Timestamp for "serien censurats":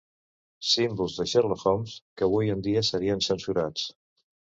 2.89-3.85